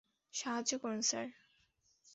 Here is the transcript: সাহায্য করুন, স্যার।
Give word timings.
সাহায্য 0.33 0.71
করুন, 0.77 1.01
স্যার। 1.01 1.27